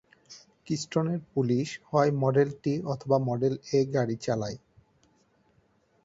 কিস্টোনের 0.67 1.19
police, 1.33 1.67
হয় 1.89 2.11
model 2.21 2.49
T 2.63 2.73
অথবা 2.93 3.17
model 3.27 3.53
A 3.71 3.79
গাড়ি 3.95 4.15
চালায়। 4.25 4.57